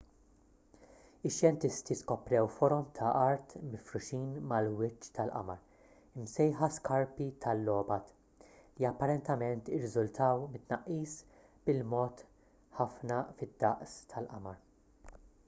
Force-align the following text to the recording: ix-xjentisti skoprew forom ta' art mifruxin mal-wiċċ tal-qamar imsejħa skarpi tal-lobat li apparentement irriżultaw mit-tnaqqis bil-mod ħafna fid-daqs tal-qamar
ix-xjentisti 1.29 1.95
skoprew 1.97 2.45
forom 2.53 2.85
ta' 2.99 3.09
art 3.23 3.51
mifruxin 3.73 4.23
mal-wiċċ 4.53 5.11
tal-qamar 5.17 5.59
imsejħa 6.23 6.69
skarpi 6.77 7.27
tal-lobat 7.45 8.09
li 8.79 8.87
apparentement 8.91 9.69
irriżultaw 9.77 10.43
mit-tnaqqis 10.55 11.13
bil-mod 11.69 12.25
ħafna 12.81 13.19
fid-daqs 13.43 13.95
tal-qamar 14.15 15.21